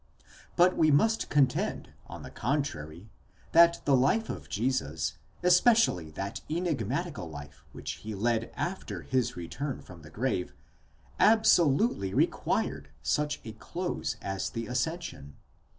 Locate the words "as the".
14.23-14.65